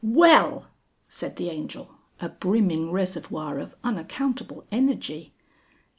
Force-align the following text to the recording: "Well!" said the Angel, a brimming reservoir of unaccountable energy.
"Well!" 0.03 0.65
said 1.07 1.35
the 1.35 1.51
Angel, 1.51 1.93
a 2.19 2.27
brimming 2.29 2.89
reservoir 2.91 3.59
of 3.59 3.75
unaccountable 3.83 4.65
energy. 4.71 5.31